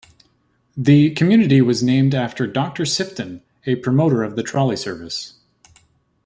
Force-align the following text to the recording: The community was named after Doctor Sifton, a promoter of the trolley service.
The 0.75 1.11
community 1.11 1.61
was 1.61 1.83
named 1.83 2.15
after 2.15 2.47
Doctor 2.47 2.85
Sifton, 2.85 3.41
a 3.67 3.75
promoter 3.75 4.23
of 4.23 4.35
the 4.35 4.41
trolley 4.41 4.75
service. 4.75 5.35